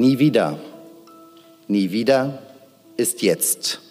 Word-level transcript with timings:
Nie 0.00 0.18
wieder. 0.18 0.58
Nie 1.68 1.90
wieder 1.92 2.38
ist 2.96 3.20
jetzt. 3.20 3.82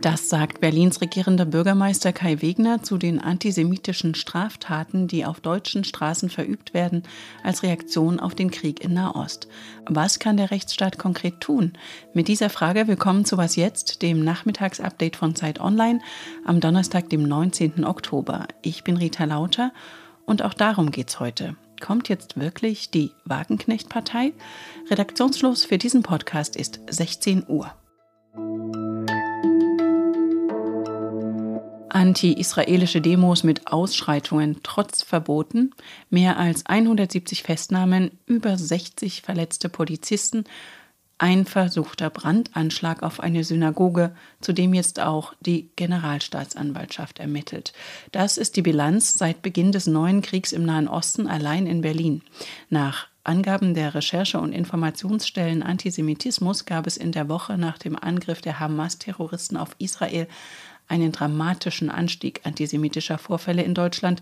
Das 0.00 0.28
sagt 0.28 0.60
Berlins 0.60 1.00
regierender 1.00 1.44
Bürgermeister 1.44 2.12
Kai 2.12 2.40
Wegner 2.40 2.84
zu 2.84 2.98
den 2.98 3.18
antisemitischen 3.18 4.14
Straftaten, 4.14 5.08
die 5.08 5.24
auf 5.24 5.40
deutschen 5.40 5.82
Straßen 5.82 6.30
verübt 6.30 6.72
werden, 6.72 7.02
als 7.42 7.64
Reaktion 7.64 8.20
auf 8.20 8.36
den 8.36 8.52
Krieg 8.52 8.84
in 8.84 8.94
Nahost. 8.94 9.48
Was 9.86 10.20
kann 10.20 10.36
der 10.36 10.52
Rechtsstaat 10.52 10.98
konkret 10.98 11.40
tun? 11.40 11.72
Mit 12.12 12.28
dieser 12.28 12.48
Frage 12.48 12.86
willkommen 12.86 13.24
zu 13.24 13.36
Was 13.36 13.56
jetzt, 13.56 14.02
dem 14.02 14.22
Nachmittagsupdate 14.22 15.16
von 15.16 15.34
Zeit 15.34 15.58
Online 15.58 15.98
am 16.44 16.60
Donnerstag, 16.60 17.10
dem 17.10 17.24
19. 17.24 17.84
Oktober. 17.84 18.46
Ich 18.62 18.84
bin 18.84 18.96
Rita 18.96 19.24
Lauter 19.24 19.72
und 20.26 20.42
auch 20.42 20.54
darum 20.54 20.92
geht's 20.92 21.18
heute. 21.18 21.56
Kommt 21.84 22.08
jetzt 22.08 22.40
wirklich 22.40 22.90
die 22.90 23.10
Wagenknecht-Partei? 23.26 24.32
Redaktionsschluss 24.88 25.66
für 25.66 25.76
diesen 25.76 26.02
Podcast 26.02 26.56
ist 26.56 26.80
16 26.88 27.44
Uhr. 27.46 27.74
Anti-israelische 31.90 33.02
Demos 33.02 33.44
mit 33.44 33.66
Ausschreitungen 33.66 34.60
trotz 34.62 35.02
Verboten, 35.02 35.72
mehr 36.08 36.38
als 36.38 36.64
170 36.64 37.42
Festnahmen, 37.42 38.12
über 38.24 38.56
60 38.56 39.20
verletzte 39.20 39.68
Polizisten, 39.68 40.44
ein 41.24 41.46
versuchter 41.46 42.10
Brandanschlag 42.10 43.02
auf 43.02 43.18
eine 43.18 43.44
Synagoge, 43.44 44.14
zu 44.42 44.52
dem 44.52 44.74
jetzt 44.74 45.00
auch 45.00 45.32
die 45.40 45.70
Generalstaatsanwaltschaft 45.74 47.18
ermittelt. 47.18 47.72
Das 48.12 48.36
ist 48.36 48.56
die 48.56 48.62
Bilanz 48.62 49.16
seit 49.16 49.40
Beginn 49.40 49.72
des 49.72 49.86
neuen 49.86 50.20
Kriegs 50.20 50.52
im 50.52 50.66
Nahen 50.66 50.86
Osten 50.86 51.26
allein 51.26 51.66
in 51.66 51.80
Berlin. 51.80 52.20
Nach 52.68 53.06
Angaben 53.24 53.72
der 53.72 53.94
Recherche- 53.94 54.38
und 54.38 54.52
Informationsstellen 54.52 55.62
Antisemitismus 55.62 56.66
gab 56.66 56.86
es 56.86 56.98
in 56.98 57.10
der 57.10 57.30
Woche 57.30 57.56
nach 57.56 57.78
dem 57.78 57.96
Angriff 57.96 58.42
der 58.42 58.60
Hamas-Terroristen 58.60 59.56
auf 59.56 59.70
Israel 59.78 60.28
einen 60.88 61.10
dramatischen 61.10 61.88
Anstieg 61.88 62.42
antisemitischer 62.44 63.16
Vorfälle 63.16 63.62
in 63.62 63.72
Deutschland, 63.72 64.20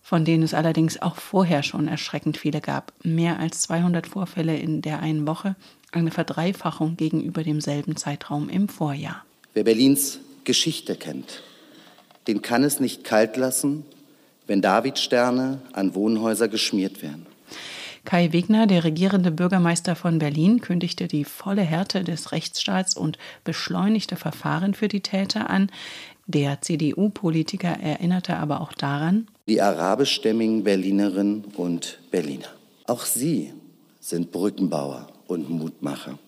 von 0.00 0.24
denen 0.24 0.42
es 0.42 0.54
allerdings 0.54 1.00
auch 1.00 1.14
vorher 1.14 1.62
schon 1.62 1.86
erschreckend 1.86 2.36
viele 2.36 2.60
gab. 2.60 2.92
Mehr 3.04 3.38
als 3.38 3.62
200 3.62 4.08
Vorfälle 4.08 4.56
in 4.56 4.82
der 4.82 4.98
einen 4.98 5.28
Woche, 5.28 5.54
eine 5.92 6.10
Verdreifachung 6.10 6.96
gegenüber 6.96 7.42
demselben 7.42 7.96
Zeitraum 7.96 8.48
im 8.48 8.68
Vorjahr. 8.68 9.24
Wer 9.54 9.64
Berlins 9.64 10.18
Geschichte 10.44 10.96
kennt, 10.96 11.42
den 12.26 12.42
kann 12.42 12.64
es 12.64 12.80
nicht 12.80 13.04
kalt 13.04 13.36
lassen, 13.36 13.84
wenn 14.46 14.60
Davidsterne 14.60 15.60
an 15.72 15.94
Wohnhäuser 15.94 16.48
geschmiert 16.48 17.02
werden. 17.02 17.26
Kai 18.04 18.32
Wegner, 18.32 18.66
der 18.66 18.82
regierende 18.82 19.30
Bürgermeister 19.30 19.94
von 19.94 20.18
Berlin, 20.18 20.60
kündigte 20.60 21.06
die 21.06 21.24
volle 21.24 21.62
Härte 21.62 22.02
des 22.02 22.32
Rechtsstaats 22.32 22.96
und 22.96 23.16
beschleunigte 23.44 24.16
Verfahren 24.16 24.74
für 24.74 24.88
die 24.88 25.02
Täter 25.02 25.48
an. 25.50 25.70
Der 26.26 26.60
CDU-Politiker 26.60 27.78
erinnerte 27.80 28.36
aber 28.36 28.60
auch 28.60 28.72
daran, 28.72 29.28
die 29.46 29.60
arabischstämmigen 29.60 30.64
Berlinerinnen 30.64 31.44
und 31.56 31.98
Berliner. 32.10 32.48
Auch 32.86 33.04
sie 33.04 33.52
sind 34.00 34.32
Brückenbauer 34.32 35.11
und 35.32 35.50
Mutmacher. 35.50 36.18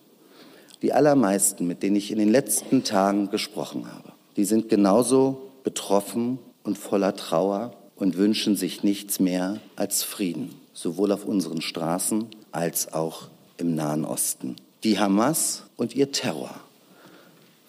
Die 0.81 0.93
allermeisten, 0.93 1.65
mit 1.65 1.83
denen 1.83 1.95
ich 1.95 2.11
in 2.11 2.19
den 2.19 2.29
letzten 2.29 2.83
Tagen 2.83 3.29
gesprochen 3.29 3.91
habe, 3.91 4.13
die 4.37 4.45
sind 4.45 4.69
genauso 4.69 5.51
betroffen 5.63 6.39
und 6.63 6.77
voller 6.77 7.15
Trauer 7.15 7.73
und 7.95 8.17
wünschen 8.17 8.55
sich 8.55 8.83
nichts 8.83 9.19
mehr 9.19 9.59
als 9.75 10.03
Frieden 10.03 10.53
sowohl 10.75 11.11
auf 11.11 11.25
unseren 11.25 11.61
Straßen 11.61 12.27
als 12.51 12.93
auch 12.93 13.29
im 13.57 13.73
Nahen 13.73 14.05
Osten. 14.05 14.57
Die 14.83 14.99
Hamas 14.99 15.63
und 15.77 15.95
ihr 15.95 16.11
Terror 16.11 16.53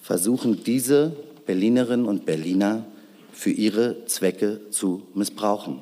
versuchen 0.03 0.63
diese 0.63 1.17
Berlinerinnen 1.47 2.07
und 2.07 2.27
Berliner 2.27 2.85
für 3.33 3.51
ihre 3.51 4.05
Zwecke 4.07 4.61
zu 4.71 5.07
missbrauchen. 5.15 5.81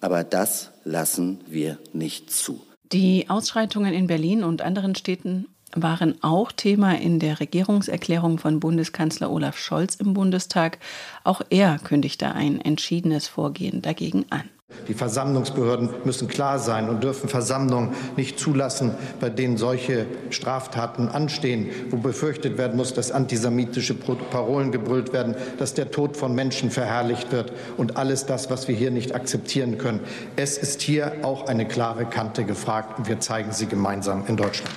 Aber 0.00 0.24
das 0.24 0.70
lassen 0.84 1.40
wir 1.48 1.78
nicht 1.92 2.30
zu. 2.30 2.60
Die 2.92 3.30
Ausschreitungen 3.30 3.94
in 3.94 4.06
Berlin 4.06 4.44
und 4.44 4.60
anderen 4.60 4.94
Städten 4.94 5.46
waren 5.74 6.22
auch 6.22 6.52
Thema 6.52 6.98
in 6.98 7.18
der 7.18 7.40
Regierungserklärung 7.40 8.36
von 8.36 8.60
Bundeskanzler 8.60 9.30
Olaf 9.30 9.56
Scholz 9.56 9.94
im 9.94 10.12
Bundestag. 10.12 10.78
Auch 11.24 11.40
er 11.48 11.78
kündigte 11.78 12.34
ein 12.34 12.60
entschiedenes 12.60 13.28
Vorgehen 13.28 13.80
dagegen 13.80 14.26
an. 14.28 14.50
Die 14.88 14.94
Versammlungsbehörden 14.94 15.90
müssen 16.04 16.28
klar 16.28 16.58
sein 16.58 16.88
und 16.88 17.02
dürfen 17.02 17.28
Versammlungen 17.28 17.90
nicht 18.16 18.38
zulassen, 18.38 18.94
bei 19.20 19.30
denen 19.30 19.56
solche 19.56 20.06
Straftaten 20.30 21.08
anstehen, 21.08 21.70
wo 21.90 21.96
befürchtet 21.96 22.58
werden 22.58 22.76
muss, 22.76 22.94
dass 22.94 23.12
antisemitische 23.12 23.94
Parolen 23.94 24.72
gebrüllt 24.72 25.12
werden, 25.12 25.34
dass 25.58 25.74
der 25.74 25.90
Tod 25.90 26.16
von 26.16 26.34
Menschen 26.34 26.70
verherrlicht 26.70 27.32
wird 27.32 27.52
und 27.76 27.96
alles 27.96 28.26
das, 28.26 28.50
was 28.50 28.68
wir 28.68 28.74
hier 28.74 28.90
nicht 28.90 29.14
akzeptieren 29.14 29.78
können. 29.78 30.00
Es 30.36 30.58
ist 30.58 30.82
hier 30.82 31.12
auch 31.22 31.46
eine 31.46 31.66
klare 31.66 32.04
Kante 32.06 32.44
gefragt 32.44 32.98
und 32.98 33.08
wir 33.08 33.20
zeigen 33.20 33.52
sie 33.52 33.66
gemeinsam 33.66 34.24
in 34.26 34.36
Deutschland. 34.36 34.72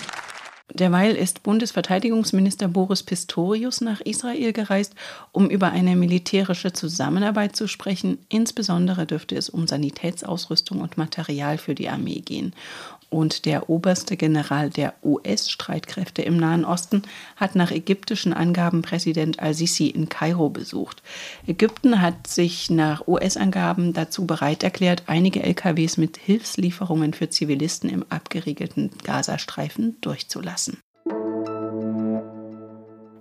Derweil 0.75 1.15
ist 1.15 1.41
Bundesverteidigungsminister 1.41 2.67
Boris 2.67 3.01
Pistorius 3.01 3.79
nach 3.79 4.01
Israel 4.01 4.51
gereist, 4.51 4.93
um 5.31 5.49
über 5.49 5.71
eine 5.71 5.95
militärische 5.95 6.73
Zusammenarbeit 6.73 7.55
zu 7.55 7.69
sprechen. 7.69 8.17
Insbesondere 8.27 9.05
dürfte 9.05 9.37
es 9.37 9.47
um 9.47 9.67
Sanitätsausrüstung 9.67 10.81
und 10.81 10.97
Material 10.97 11.57
für 11.57 11.75
die 11.75 11.87
Armee 11.87 12.19
gehen. 12.19 12.53
Und 13.15 13.45
der 13.45 13.69
oberste 13.69 14.17
General 14.17 14.69
der 14.69 14.93
US-Streitkräfte 15.01 16.21
im 16.21 16.35
Nahen 16.35 16.65
Osten 16.65 17.03
hat 17.37 17.55
nach 17.55 17.71
ägyptischen 17.71 18.33
Angaben 18.33 18.81
Präsident 18.81 19.39
al-Sisi 19.39 19.87
in 19.87 20.09
Kairo 20.09 20.49
besucht. 20.49 21.01
Ägypten 21.47 22.01
hat 22.01 22.27
sich 22.27 22.69
nach 22.69 23.07
US-Angaben 23.07 23.93
dazu 23.93 24.27
bereit 24.27 24.63
erklärt, 24.63 25.03
einige 25.07 25.43
LKWs 25.43 25.95
mit 25.95 26.17
Hilfslieferungen 26.17 27.13
für 27.13 27.29
Zivilisten 27.29 27.89
im 27.89 28.03
abgeriegelten 28.09 28.91
Gazastreifen 29.05 29.95
durchzulassen. 30.01 30.79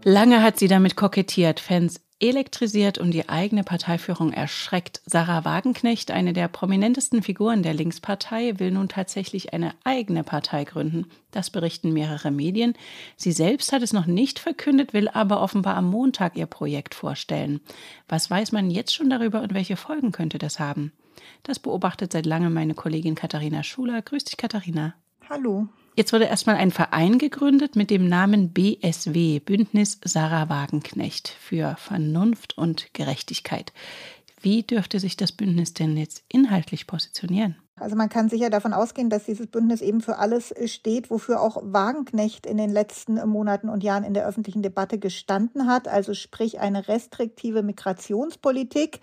Lange 0.07 0.43
hat 0.43 0.59
sie 0.59 0.69
damit 0.69 0.97
kokettiert, 0.97 1.61
Fans 1.61 2.03
elektrisiert 2.21 2.99
und 2.99 3.11
die 3.11 3.31
eigene 3.31 3.65
Parteiführung 3.65 4.35
erschreckt. 4.35 5.01
Sarah 5.07 5.47
Wagenknecht, 5.47 6.11
eine 6.11 6.35
der 6.35 6.49
prominentesten 6.49 7.23
Figuren 7.23 7.63
der 7.63 7.73
Linkspartei, 7.73 8.59
will 8.59 8.71
nun 8.71 8.91
tatsächlich 8.91 9.55
eine 9.55 9.73
eigene 9.83 10.23
Partei 10.23 10.65
gründen. 10.65 11.07
Das 11.31 11.49
berichten 11.49 11.95
mehrere 11.95 12.31
Medien. 12.31 12.75
Sie 13.17 13.33
selbst 13.33 13.73
hat 13.73 13.81
es 13.81 13.95
noch 13.95 14.05
nicht 14.05 14.39
verkündet, 14.39 14.93
will 14.93 15.09
aber 15.09 15.41
offenbar 15.41 15.75
am 15.75 15.89
Montag 15.89 16.37
ihr 16.37 16.47
Projekt 16.47 16.95
vorstellen. 16.95 17.61
Was 18.07 18.31
weiß 18.31 18.53
man 18.53 18.71
jetzt 18.71 18.95
schon 18.95 19.09
darüber 19.09 19.41
und 19.41 19.55
welche 19.55 19.77
Folgen 19.77 20.13
könnte 20.13 20.37
das 20.37 20.61
haben? 20.61 20.93
Das 21.45 21.59
beobachtet 21.59 22.13
seit 22.13 22.27
langem 22.27 22.53
meine 22.53 22.75
Kollegin 22.75 23.15
Katharina 23.15 23.63
Schuler. 23.63 24.03
Grüß 24.03 24.25
dich, 24.25 24.37
Katharina. 24.37 24.95
Hallo. 25.31 25.69
Jetzt 25.97 26.13
wurde 26.13 26.25
erstmal 26.25 26.57
ein 26.57 26.73
Verein 26.73 27.19
gegründet 27.19 27.77
mit 27.77 27.89
dem 27.89 28.09
Namen 28.09 28.53
BSW, 28.53 29.39
Bündnis 29.39 30.01
Sarah 30.05 30.49
Wagenknecht 30.49 31.29
für 31.29 31.77
Vernunft 31.79 32.59
und 32.59 32.93
Gerechtigkeit. 32.95 33.73
Wie 34.41 34.65
dürfte 34.65 34.99
sich 34.99 35.17
das 35.17 35.31
Bündnis 35.31 35.73
denn 35.73 35.97
jetzt 35.97 36.25
inhaltlich 36.29 36.89
positionieren? 36.89 37.57
Also 37.77 37.97
man 37.97 38.09
kann 38.09 38.29
sicher 38.29 38.51
davon 38.51 38.73
ausgehen, 38.73 39.11
dass 39.11 39.25
dieses 39.25 39.49
Bündnis 39.49 39.81
eben 39.81 40.01
für 40.01 40.19
alles 40.19 40.55
steht, 40.67 41.11
wofür 41.11 41.41
auch 41.41 41.61
Wagenknecht 41.61 42.47
in 42.47 42.57
den 42.57 42.71
letzten 42.71 43.15
Monaten 43.29 43.69
und 43.69 43.83
Jahren 43.83 44.05
in 44.05 44.15
der 44.15 44.29
öffentlichen 44.29 44.63
Debatte 44.63 44.99
gestanden 44.99 45.67
hat. 45.67 45.89
Also 45.89 46.15
sprich 46.15 46.61
eine 46.61 46.87
restriktive 46.87 47.65
Migrationspolitik. 47.65 49.01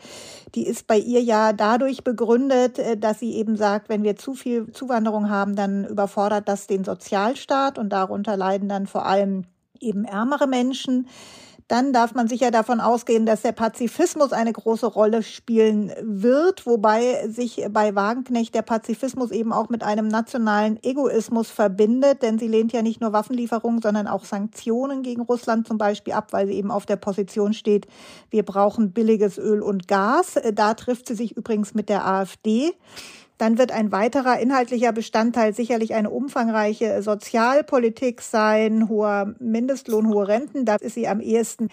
Die 0.55 0.65
ist 0.65 0.87
bei 0.87 0.97
ihr 0.97 1.21
ja 1.21 1.51
dadurch 1.51 2.05
begründet, 2.05 2.79
äh, 2.79 2.95
dass 2.95 3.19
sie 3.19 3.33
eben 3.33 3.57
sagt, 3.57 3.89
wenn 3.89 4.03
wir 4.03 4.15
zu 4.15 4.35
viel 4.35 4.71
Zuwanderung 4.71 5.29
haben, 5.29 5.57
dann 5.57 5.83
überfordert 5.83 6.47
das 6.47 6.67
den 6.67 6.85
Sozialstaat 6.85 7.77
und 7.77 7.89
darunter 7.89 8.37
leiden 8.37 8.69
dann 8.69 8.87
vor 8.87 9.05
allem 9.05 9.43
eben 9.81 10.05
ärmere 10.05 10.47
Menschen 10.47 11.07
dann 11.71 11.93
darf 11.93 12.13
man 12.13 12.27
sicher 12.27 12.51
davon 12.51 12.81
ausgehen, 12.81 13.25
dass 13.25 13.43
der 13.43 13.53
Pazifismus 13.53 14.33
eine 14.33 14.51
große 14.51 14.87
Rolle 14.87 15.23
spielen 15.23 15.93
wird, 16.01 16.65
wobei 16.65 17.29
sich 17.29 17.65
bei 17.71 17.95
Wagenknecht 17.95 18.53
der 18.53 18.61
Pazifismus 18.61 19.31
eben 19.31 19.53
auch 19.53 19.69
mit 19.69 19.81
einem 19.81 20.09
nationalen 20.09 20.83
Egoismus 20.83 21.49
verbindet, 21.49 22.23
denn 22.23 22.37
sie 22.37 22.49
lehnt 22.49 22.73
ja 22.73 22.81
nicht 22.81 22.99
nur 22.99 23.13
Waffenlieferungen, 23.13 23.81
sondern 23.81 24.07
auch 24.07 24.25
Sanktionen 24.25 25.01
gegen 25.01 25.21
Russland 25.21 25.65
zum 25.65 25.77
Beispiel 25.77 26.11
ab, 26.11 26.33
weil 26.33 26.45
sie 26.47 26.55
eben 26.55 26.71
auf 26.71 26.85
der 26.85 26.97
Position 26.97 27.53
steht, 27.53 27.87
wir 28.29 28.43
brauchen 28.43 28.91
billiges 28.91 29.37
Öl 29.37 29.61
und 29.61 29.87
Gas. 29.87 30.37
Da 30.53 30.73
trifft 30.73 31.07
sie 31.07 31.15
sich 31.15 31.37
übrigens 31.37 31.73
mit 31.73 31.87
der 31.87 32.05
AfD. 32.05 32.73
Dann 33.41 33.57
wird 33.57 33.71
ein 33.71 33.91
weiterer 33.91 34.39
inhaltlicher 34.39 34.91
Bestandteil 34.91 35.55
sicherlich 35.55 35.95
eine 35.95 36.11
umfangreiche 36.11 37.01
Sozialpolitik 37.01 38.21
sein, 38.21 38.87
hoher 38.87 39.33
Mindestlohn, 39.39 40.09
hohe 40.09 40.27
Renten. 40.27 40.63
Da 40.63 40.75
ist 40.75 40.93
sie 40.93 41.07
am 41.07 41.19
ehesten 41.19 41.69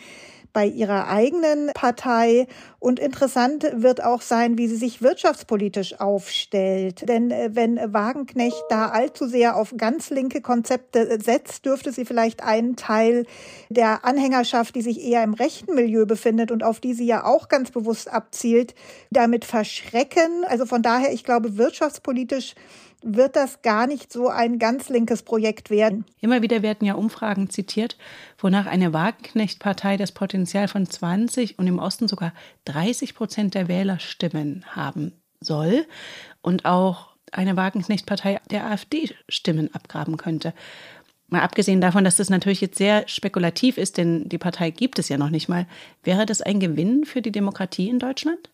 bei 0.59 0.67
ihrer 0.67 1.07
eigenen 1.07 1.71
Partei. 1.73 2.49
Und 2.81 2.99
interessant 2.99 3.65
wird 3.75 4.03
auch 4.03 4.23
sein, 4.23 4.59
wie 4.59 4.67
sie 4.67 4.75
sich 4.75 5.01
wirtschaftspolitisch 5.01 6.01
aufstellt. 6.01 7.09
Denn 7.09 7.31
äh, 7.31 7.51
wenn 7.53 7.79
Wagenknecht 7.93 8.65
da 8.69 8.89
allzu 8.89 9.29
sehr 9.29 9.55
auf 9.55 9.75
ganz 9.77 10.11
linke 10.11 10.41
Konzepte 10.41 11.17
setzt, 11.23 11.65
dürfte 11.65 11.93
sie 11.93 12.05
vielleicht 12.05 12.43
einen 12.43 12.75
Teil 12.75 13.25
der 13.69 14.05
Anhängerschaft, 14.05 14.75
die 14.75 14.83
sich 14.83 15.01
eher 15.01 15.23
im 15.23 15.35
rechten 15.35 15.77
Milieu 15.77 16.07
befindet 16.07 16.51
und 16.51 16.65
auf 16.65 16.81
die 16.81 16.95
sie 16.95 17.07
ja 17.07 17.25
auch 17.25 17.47
ganz 17.47 17.71
bewusst 17.71 18.13
abzielt, 18.13 18.75
damit 19.11 19.45
verschrecken. 19.45 20.45
Also 20.49 20.67
von 20.67 20.83
daher, 20.83 21.13
ich 21.13 21.23
glaube, 21.23 21.57
wirtschaftspolitisch 21.57 22.57
wird 23.03 23.37
das 23.37 23.63
gar 23.63 23.87
nicht 23.87 24.13
so 24.13 24.29
ein 24.29 24.59
ganz 24.59 24.89
linkes 24.89 25.23
Projekt 25.23 25.71
werden. 25.71 26.05
Immer 26.21 26.43
wieder 26.43 26.63
werden 26.63 26.85
ja 26.85 26.95
Umfragen 26.95 27.51
zitiert, 27.51 27.97
wonach 28.39 28.67
eine 28.67 28.93
Wagenknecht-Partei 28.93 29.97
das 29.97 30.13
Potenzial 30.13 30.69
von 30.69 30.87
20 30.87 31.59
und 31.59 31.67
im 31.67 31.79
Osten 31.79 32.09
sogar 32.09 32.33
30 32.65 33.15
Prozent 33.15 33.55
der 33.55 33.69
Wählerstimmen 33.69 34.65
haben 34.75 35.13
soll 35.41 35.87
und 36.43 36.65
auch 36.65 37.09
eine 37.33 37.57
Wagenknecht-Partei 37.57 38.41
der 38.51 38.67
AfD 38.67 39.11
Stimmen 39.29 39.73
abgraben 39.75 40.17
könnte. 40.17 40.55
Mal 41.29 41.43
abgesehen 41.43 41.83
davon, 41.83 42.05
dass 42.05 42.17
das 42.17 42.31
natürlich 42.31 42.63
jetzt 42.63 42.79
sehr 42.79 43.07
spekulativ 43.07 43.77
ist, 43.77 43.99
denn 43.99 44.29
die 44.29 44.39
Partei 44.39 44.71
gibt 44.71 44.99
es 44.99 45.11
ja 45.11 45.19
noch 45.19 45.29
nicht 45.29 45.49
mal, 45.49 45.67
wäre 46.03 46.25
das 46.25 46.41
ein 46.41 46.59
Gewinn 46.59 47.05
für 47.05 47.21
die 47.21 47.33
Demokratie 47.33 47.91
in 47.91 47.99
Deutschland? 47.99 48.49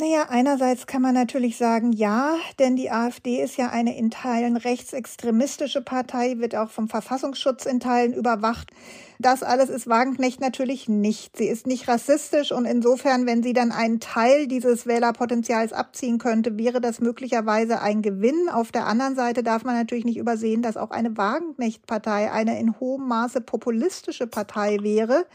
Naja, 0.00 0.28
einerseits 0.30 0.86
kann 0.86 1.02
man 1.02 1.12
natürlich 1.12 1.58
sagen, 1.58 1.92
ja, 1.92 2.36
denn 2.58 2.74
die 2.74 2.90
AfD 2.90 3.42
ist 3.42 3.58
ja 3.58 3.68
eine 3.68 3.98
in 3.98 4.10
Teilen 4.10 4.56
rechtsextremistische 4.56 5.82
Partei, 5.82 6.38
wird 6.38 6.56
auch 6.56 6.70
vom 6.70 6.88
Verfassungsschutz 6.88 7.66
in 7.66 7.80
Teilen 7.80 8.14
überwacht. 8.14 8.70
Das 9.18 9.42
alles 9.42 9.68
ist 9.68 9.86
Wagenknecht 9.86 10.40
natürlich 10.40 10.88
nicht. 10.88 11.36
Sie 11.36 11.44
ist 11.44 11.66
nicht 11.66 11.86
rassistisch 11.88 12.52
und 12.52 12.64
insofern, 12.64 13.26
wenn 13.26 13.42
sie 13.42 13.52
dann 13.52 13.70
einen 13.70 14.00
Teil 14.00 14.46
dieses 14.46 14.86
Wählerpotenzials 14.86 15.74
abziehen 15.74 16.16
könnte, 16.16 16.56
wäre 16.56 16.80
das 16.80 17.00
möglicherweise 17.00 17.82
ein 17.82 18.00
Gewinn. 18.00 18.48
Auf 18.50 18.72
der 18.72 18.86
anderen 18.86 19.16
Seite 19.16 19.42
darf 19.42 19.64
man 19.64 19.74
natürlich 19.74 20.06
nicht 20.06 20.16
übersehen, 20.16 20.62
dass 20.62 20.78
auch 20.78 20.90
eine 20.90 21.18
Wagenknecht-Partei 21.18 22.32
eine 22.32 22.58
in 22.58 22.80
hohem 22.80 23.06
Maße 23.06 23.42
populistische 23.42 24.26
Partei 24.26 24.78
wäre, 24.80 25.26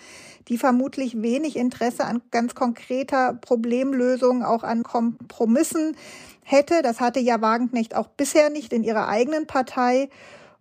die 0.47 0.57
vermutlich 0.57 1.21
wenig 1.21 1.55
Interesse 1.55 2.05
an 2.05 2.23
ganz 2.31 2.55
konkreter 2.55 3.33
Problemlösung, 3.33 4.41
auch 4.55 4.63
an 4.63 4.83
Kompromissen 4.83 5.95
hätte. 6.43 6.81
Das 6.81 6.99
hatte 6.99 7.19
ja 7.19 7.41
Wagenknecht 7.41 7.95
auch 7.95 8.07
bisher 8.07 8.49
nicht 8.49 8.73
in 8.73 8.83
ihrer 8.83 9.07
eigenen 9.07 9.47
Partei. 9.47 10.09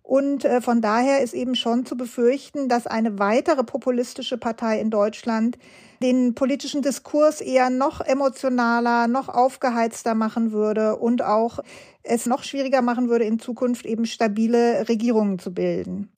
Und 0.03 0.45
äh, 0.45 0.61
von 0.61 0.83
daher 0.83 1.23
ist 1.23 1.33
eben 1.33 1.55
schon 1.55 1.87
zu 1.87 1.97
befürchten, 1.97 2.69
dass 2.69 2.87
eine 2.87 3.19
weitere 3.19 3.65
populistische 3.65 4.37
Partei 4.37 4.79
in 4.79 4.91
Deutschland 4.91 5.57
den 6.03 6.35
politischen 6.35 6.83
Diskurs 6.83 7.41
eher 7.41 7.71
noch 7.71 8.03
emotionaler, 8.03 9.07
noch 9.07 9.31
aufgeheizter 9.31 10.15
machen 10.15 10.53
würde 10.53 10.97
und 10.97 11.23
auch 11.23 11.61
es 12.03 12.27
noch 12.27 12.45
schwieriger 12.45 12.83
machen 12.83 13.09
würde, 13.09 13.25
in 13.25 13.39
Zukunft 13.39 13.87
eben 13.87 14.05
stabile 14.05 14.87
Regierungen 14.89 15.39
zu 15.39 15.55
bilden. 15.55 16.13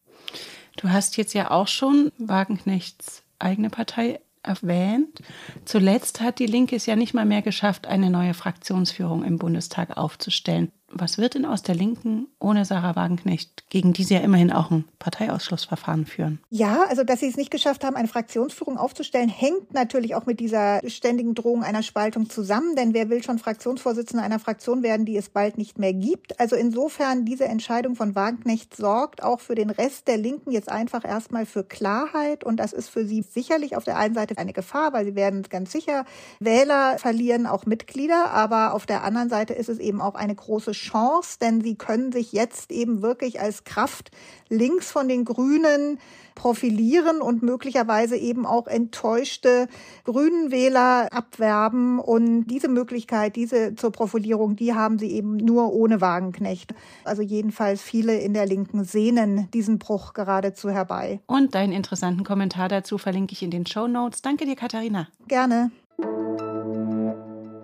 Du 0.77 0.91
hast 0.91 1.17
jetzt 1.17 1.33
ja 1.33 1.53
auch 1.53 1.69
schon 1.69 2.11
Wagenknechts 2.19 3.23
eigene 3.39 3.71
Partei 3.71 4.21
erwähnt. 4.47 5.21
Zuletzt 5.65 6.21
hat 6.21 6.39
die 6.39 6.47
Linke 6.47 6.77
es 6.77 6.87
ja 6.87 6.97
nicht 6.97 7.15
mal 7.15 7.27
mehr 7.27 7.43
geschafft, 7.43 7.87
eine 7.87 8.11
neue 8.11 8.35
Fraktionsführung 8.35 9.25
im 9.25 9.39
Bundestag 9.39 9.97
aufzustellen 9.97 10.73
was 10.89 11.19
wird 11.19 11.35
denn 11.35 11.45
aus 11.45 11.63
der 11.63 11.75
Linken 11.75 12.29
ohne 12.39 12.65
Sarah 12.65 12.95
Wagenknecht, 12.95 13.69
gegen 13.71 13.93
die 13.93 14.05
sie 14.05 14.15
ja 14.15 14.21
immerhin 14.21 14.53
auch 14.53 14.71
ein 14.71 14.85
Parteiausschlussverfahren 15.01 16.07
führen? 16.07 16.39
Ja, 16.49 16.85
also 16.89 17.03
dass 17.03 17.21
sie 17.21 17.27
es 17.27 17.37
nicht 17.37 17.51
geschafft 17.51 17.85
haben, 17.85 17.97
eine 17.97 18.09
Fraktionsführung 18.09 18.79
aufzustellen, 18.79 19.29
hängt 19.29 19.75
natürlich 19.75 20.15
auch 20.15 20.27
mit 20.27 20.39
dieser 20.39 20.81
ständigen 20.89 21.35
Drohung 21.35 21.65
einer 21.65 21.83
Spaltung 21.83 22.31
zusammen. 22.31 22.77
Denn 22.77 22.95
wer 22.95 23.11
will 23.11 23.23
schon 23.23 23.39
Fraktionsvorsitzender 23.39 24.25
einer 24.25 24.39
Fraktion 24.39 24.83
werden, 24.85 25.07
die 25.07 25.17
es 25.17 25.29
bald 25.29 25.59
nicht 25.59 25.79
mehr 25.79 25.93
gibt? 25.93 26.39
Also 26.39 26.55
insofern, 26.55 27.25
diese 27.25 27.47
Entscheidung 27.47 27.97
von 27.97 28.15
Wagenknecht 28.15 28.77
sorgt 28.77 29.25
auch 29.25 29.41
für 29.41 29.57
den 29.57 29.71
Rest 29.71 30.07
der 30.07 30.19
Linken 30.19 30.53
jetzt 30.53 30.71
einfach 30.71 31.05
erstmal 31.05 31.47
für 31.47 31.65
Klarheit. 31.65 32.45
Und 32.45 32.59
das 32.59 32.73
ist 32.73 32.89
für 32.89 33.05
sie 33.05 33.23
sicherlich 33.23 33.77
auf 33.77 33.85
der 33.85 33.99
einen 33.99 34.15
Seite 34.15 34.39
eine 34.39 34.53
Gefahr, 34.53 34.93
weil 34.93 35.05
sie 35.05 35.17
werden 35.17 35.43
ganz 35.51 35.73
sicher 35.73 36.05
Wähler 36.39 36.99
verlieren, 36.99 37.47
auch 37.47 37.67
Mitglieder. 37.67 38.31
Aber 38.31 38.73
auf 38.73 38.87
der 38.87 39.03
anderen 39.03 39.29
Seite 39.29 39.53
ist 39.53 39.69
es 39.69 39.79
eben 39.81 40.01
auch 40.01 40.15
eine 40.15 40.35
große 40.35 40.76
Chance, 40.77 41.39
denn 41.41 41.61
sie 41.61 41.75
können 41.75 42.13
sich 42.13 42.33
jetzt 42.33 42.71
eben 42.71 43.03
wirklich 43.03 43.41
als 43.41 43.65
Kraft 43.65 44.11
links 44.49 44.91
von 44.91 45.09
den 45.09 45.25
Grünen 45.25 45.99
profilieren 46.37 47.21
und 47.21 47.43
möglicherweise 47.43 48.17
eben 48.17 48.47
auch 48.47 48.69
enttäuschte 48.69 49.67
grünen 50.05 50.53
Wähler 50.53 51.09
abwerben. 51.11 51.99
Und 51.99 52.47
diese 52.47 52.69
Möglichkeit, 52.69 53.35
diese 53.35 53.75
zur 53.75 53.91
Profilierung, 53.91 54.55
die 54.55 54.75
haben 54.75 54.99
sie 54.99 55.11
eben 55.11 55.37
nur 55.37 55.73
ohne 55.73 56.01
Wagenknecht. 56.01 56.75
Also 57.05 57.23
jedenfalls 57.23 57.83
viele 57.83 58.19
in 58.19 58.35
der 58.35 58.47
Linken 58.47 58.85
sehnen 58.85 59.51
diesen 59.53 59.79
Bruch 59.79 60.13
geradezu 60.13 60.71
herbei. 60.71 61.21
Und 61.27 61.55
deinen 61.55 61.73
interessanten 61.73 62.23
Kommentar 62.23 62.69
dazu 62.69 62.99
verlinke 62.99 63.33
ich 63.33 63.43
in 63.43 63.51
den 63.51 63.67
Show 63.67 63.89
Notes. 63.89 64.23
Danke 64.23 64.45
dir, 64.45 64.57
Katharina. 64.57 65.09
Gerne. 65.27 65.73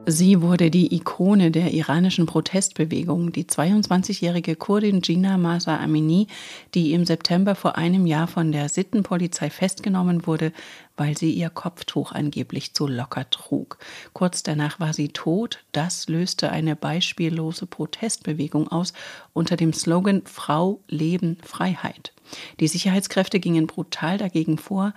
Sie 0.06 0.42
wurde 0.42 0.68
die 0.72 0.92
Ikone 0.96 1.52
der 1.52 1.72
iranischen 1.72 2.26
Protestbewegung, 2.26 3.30
die 3.30 3.44
22-jährige 3.44 4.56
Kurdin 4.56 5.00
Gina 5.00 5.38
Masa 5.38 5.78
Amini, 5.78 6.26
die 6.74 6.92
im 6.92 7.04
September 7.04 7.54
vor 7.54 7.76
einem 7.78 8.04
Jahr 8.06 8.26
von 8.26 8.50
der 8.50 8.68
Sittenpolizei 8.68 9.48
festgenommen 9.48 10.26
wurde, 10.26 10.52
weil 10.96 11.16
sie 11.16 11.30
ihr 11.30 11.50
Kopftuch 11.50 12.10
angeblich 12.10 12.74
zu 12.74 12.88
locker 12.88 13.30
trug. 13.30 13.78
Kurz 14.12 14.42
danach 14.42 14.80
war 14.80 14.92
sie 14.92 15.10
tot. 15.10 15.60
Das 15.70 16.08
löste 16.08 16.50
eine 16.50 16.74
beispiellose 16.74 17.66
Protestbewegung 17.66 18.66
aus 18.68 18.94
unter 19.32 19.54
dem 19.56 19.72
Slogan 19.72 20.22
Frau, 20.24 20.80
Leben, 20.88 21.38
Freiheit. 21.44 22.12
Die 22.58 22.68
Sicherheitskräfte 22.68 23.38
gingen 23.38 23.68
brutal 23.68 24.18
dagegen 24.18 24.58
vor 24.58 24.94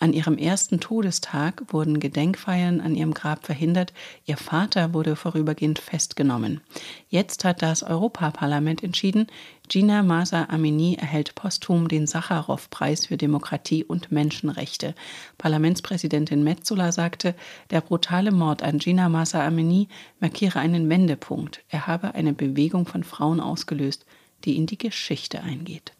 an 0.00 0.12
ihrem 0.12 0.36
ersten 0.36 0.80
Todestag 0.80 1.72
wurden 1.72 2.00
Gedenkfeiern 2.00 2.80
an 2.80 2.94
ihrem 2.94 3.14
Grab 3.14 3.46
verhindert. 3.46 3.92
Ihr 4.26 4.36
Vater 4.36 4.92
wurde 4.92 5.16
vorübergehend 5.16 5.78
festgenommen. 5.78 6.60
Jetzt 7.08 7.44
hat 7.44 7.62
das 7.62 7.82
Europaparlament 7.82 8.82
entschieden, 8.82 9.28
Gina 9.66 10.02
Masa 10.02 10.46
Amini 10.50 10.96
erhält 11.00 11.34
posthum 11.34 11.88
den 11.88 12.06
Sacharow-Preis 12.06 13.06
für 13.06 13.16
Demokratie 13.16 13.82
und 13.82 14.12
Menschenrechte. 14.12 14.94
Parlamentspräsidentin 15.38 16.44
Metzola 16.44 16.92
sagte, 16.92 17.34
der 17.70 17.80
brutale 17.80 18.30
Mord 18.30 18.62
an 18.62 18.78
Gina 18.78 19.08
Masa 19.08 19.46
Amini 19.46 19.88
markiere 20.20 20.58
einen 20.58 20.90
Wendepunkt. 20.90 21.64
Er 21.68 21.86
habe 21.86 22.14
eine 22.14 22.34
Bewegung 22.34 22.86
von 22.86 23.04
Frauen 23.04 23.40
ausgelöst, 23.40 24.04
die 24.44 24.56
in 24.56 24.66
die 24.66 24.78
Geschichte 24.78 25.42
eingeht. 25.42 25.92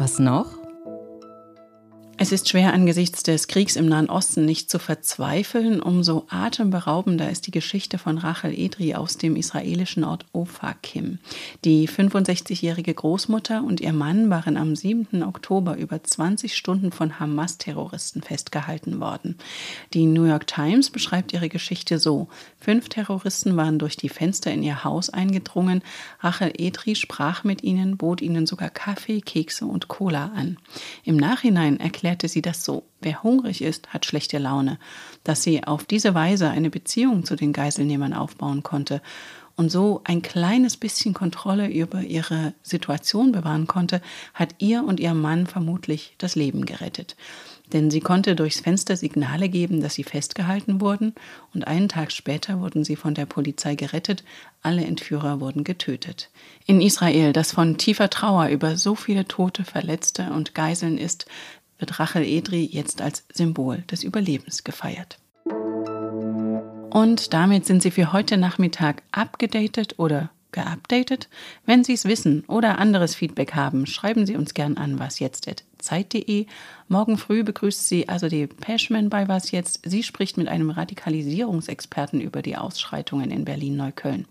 Was 0.00 0.18
noch? 0.18 0.59
Es 2.22 2.32
ist 2.32 2.50
schwer 2.50 2.74
angesichts 2.74 3.22
des 3.22 3.48
Kriegs 3.48 3.76
im 3.76 3.86
Nahen 3.86 4.10
Osten 4.10 4.44
nicht 4.44 4.68
zu 4.68 4.78
verzweifeln. 4.78 5.80
Umso 5.80 6.26
atemberaubender 6.28 7.30
ist 7.30 7.46
die 7.46 7.50
Geschichte 7.50 7.96
von 7.96 8.18
Rachel 8.18 8.52
Edri 8.52 8.94
aus 8.94 9.16
dem 9.16 9.36
israelischen 9.36 10.04
Ort 10.04 10.26
Ofakim. 10.34 11.18
Die 11.64 11.88
65-jährige 11.88 12.92
Großmutter 12.92 13.64
und 13.64 13.80
ihr 13.80 13.94
Mann 13.94 14.28
waren 14.28 14.58
am 14.58 14.76
7. 14.76 15.22
Oktober 15.22 15.78
über 15.78 16.04
20 16.04 16.54
Stunden 16.54 16.92
von 16.92 17.18
Hamas-Terroristen 17.18 18.20
festgehalten 18.20 19.00
worden. 19.00 19.38
Die 19.94 20.04
New 20.04 20.24
York 20.24 20.46
Times 20.46 20.90
beschreibt 20.90 21.32
ihre 21.32 21.48
Geschichte 21.48 21.98
so. 21.98 22.28
Fünf 22.58 22.90
Terroristen 22.90 23.56
waren 23.56 23.78
durch 23.78 23.96
die 23.96 24.10
Fenster 24.10 24.52
in 24.52 24.62
ihr 24.62 24.84
Haus 24.84 25.08
eingedrungen. 25.08 25.80
Rachel 26.20 26.52
Edri 26.58 26.96
sprach 26.96 27.44
mit 27.44 27.64
ihnen, 27.64 27.96
bot 27.96 28.20
ihnen 28.20 28.44
sogar 28.44 28.68
Kaffee, 28.68 29.22
Kekse 29.22 29.64
und 29.64 29.88
Cola 29.88 30.32
an. 30.36 30.58
Im 31.04 31.16
Nachhinein 31.16 31.80
erklärte 31.80 32.09
erklärte 32.10 32.28
sie 32.28 32.42
das 32.42 32.64
so. 32.64 32.82
Wer 33.00 33.22
hungrig 33.22 33.62
ist, 33.62 33.88
hat 33.90 34.04
schlechte 34.04 34.38
Laune. 34.38 34.78
Dass 35.22 35.44
sie 35.44 35.62
auf 35.62 35.84
diese 35.84 36.12
Weise 36.12 36.50
eine 36.50 36.68
Beziehung 36.68 37.24
zu 37.24 37.36
den 37.36 37.52
Geiselnehmern 37.52 38.14
aufbauen 38.14 38.64
konnte 38.64 39.00
und 39.54 39.70
so 39.70 40.00
ein 40.04 40.20
kleines 40.20 40.76
bisschen 40.76 41.14
Kontrolle 41.14 41.68
über 41.68 42.02
ihre 42.02 42.54
Situation 42.62 43.30
bewahren 43.30 43.68
konnte, 43.68 44.00
hat 44.34 44.56
ihr 44.58 44.82
und 44.82 44.98
ihrem 44.98 45.20
Mann 45.20 45.46
vermutlich 45.46 46.14
das 46.18 46.34
Leben 46.34 46.66
gerettet. 46.66 47.14
Denn 47.72 47.90
sie 47.90 48.00
konnte 48.00 48.34
durchs 48.34 48.60
Fenster 48.60 48.96
Signale 48.96 49.48
geben, 49.48 49.80
dass 49.80 49.94
sie 49.94 50.02
festgehalten 50.02 50.80
wurden, 50.80 51.14
und 51.54 51.66
einen 51.66 51.88
Tag 51.88 52.10
später 52.10 52.60
wurden 52.60 52.84
sie 52.84 52.96
von 52.96 53.14
der 53.14 53.26
Polizei 53.26 53.74
gerettet, 53.76 54.24
alle 54.62 54.84
Entführer 54.84 55.40
wurden 55.40 55.62
getötet. 55.62 56.30
In 56.66 56.80
Israel, 56.80 57.32
das 57.32 57.52
von 57.52 57.78
tiefer 57.78 58.10
Trauer 58.10 58.48
über 58.48 58.76
so 58.76 58.94
viele 58.94 59.26
Tote, 59.26 59.64
Verletzte 59.64 60.30
und 60.32 60.54
Geiseln 60.54 60.98
ist, 60.98 61.26
wird 61.80 61.98
Rachel 61.98 62.24
Edri 62.24 62.68
jetzt 62.70 63.02
als 63.02 63.24
Symbol 63.32 63.78
des 63.90 64.04
Überlebens 64.04 64.64
gefeiert. 64.64 65.18
Und 66.90 67.32
damit 67.32 67.66
sind 67.66 67.82
Sie 67.82 67.90
für 67.90 68.12
heute 68.12 68.36
Nachmittag 68.36 69.02
abgedatet 69.12 69.98
oder 69.98 70.30
geupdatet? 70.52 71.28
Wenn 71.66 71.84
Sie 71.84 71.92
es 71.92 72.04
wissen 72.04 72.44
oder 72.46 72.78
anderes 72.78 73.14
Feedback 73.14 73.54
haben, 73.54 73.86
schreiben 73.86 74.26
Sie 74.26 74.36
uns 74.36 74.54
gern 74.54 74.76
an 74.76 74.98
wasjetzt.zeit.de. 74.98 76.46
Morgen 76.88 77.18
früh 77.18 77.44
begrüßt 77.44 77.88
Sie 77.88 78.08
also 78.08 78.28
die 78.28 78.46
Peschman 78.46 79.08
bei 79.08 79.28
Was 79.28 79.50
Jetzt. 79.52 79.80
Sie 79.84 80.02
spricht 80.02 80.36
mit 80.36 80.48
einem 80.48 80.70
Radikalisierungsexperten 80.70 82.20
über 82.20 82.42
die 82.42 82.56
Ausschreitungen 82.56 83.30
in 83.30 83.44
Berlin-Neukölln. 83.44 84.26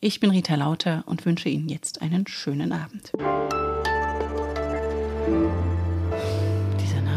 Ich 0.00 0.20
bin 0.20 0.30
Rita 0.30 0.56
Lauter 0.56 1.04
und 1.06 1.24
wünsche 1.24 1.48
Ihnen 1.48 1.68
jetzt 1.68 2.02
einen 2.02 2.26
schönen 2.26 2.72
Abend. 2.72 3.12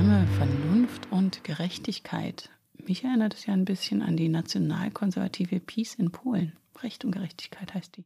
Name 0.04 0.28
Vernunft 0.38 1.08
und 1.12 1.46
Gerechtigkeit. 1.46 2.50
Mich 2.86 3.06
erinnert 3.06 3.36
es 3.36 3.46
ja 3.46 3.54
ein 3.54 3.64
bisschen 3.64 4.02
an 4.02 4.18
die 4.18 4.28
nationalkonservative 4.28 5.62
Peace 5.62 5.96
in 5.96 6.12
Polen. 6.12 6.52
Recht 6.82 7.06
und 7.06 7.12
Gerechtigkeit 7.12 7.74
heißt 7.74 7.96
die. 7.96 8.04